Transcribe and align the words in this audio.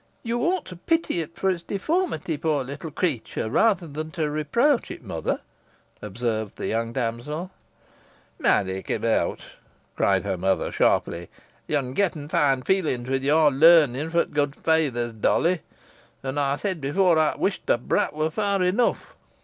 "You 0.23 0.41
ought 0.41 0.65
to 0.65 0.77
pity 0.77 1.21
it 1.21 1.35
for 1.35 1.47
its 1.51 1.61
deformity, 1.61 2.35
poor 2.35 2.63
little 2.63 2.89
creature, 2.89 3.51
rather 3.51 3.85
than 3.85 4.09
reproach 4.31 4.89
it, 4.89 5.03
mother," 5.03 5.41
observed 6.01 6.55
the 6.55 6.65
young 6.65 6.91
damsel. 6.91 7.51
"Marry 8.39 8.81
kem 8.81 9.03
eawt!" 9.03 9.41
cried 9.95 10.23
her 10.23 10.37
mother, 10.39 10.71
sharply, 10.71 11.29
"yo'n 11.67 11.93
getten 11.93 12.27
fine 12.29 12.63
feelings 12.63 13.07
wi' 13.09 13.17
your 13.17 13.51
larning 13.51 14.09
fro 14.09 14.25
t' 14.25 14.31
good 14.31 14.53
feythers, 14.55 15.21
Dolly. 15.21 15.61
Os 16.23 16.35
ey 16.35 16.57
said 16.73 16.83
efore, 16.83 17.19
ey 17.19 17.35
wish 17.37 17.59
t' 17.63 17.77
brat 17.77 18.15
wur 18.15 18.31
far 18.31 18.63
enough." 18.63 19.15